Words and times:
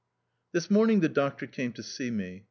THIS 0.53 0.71
morning 0.71 1.01
the 1.01 1.09
doctor 1.09 1.45
came 1.45 1.73
to 1.73 1.83
see 1.83 2.09
me. 2.09 2.39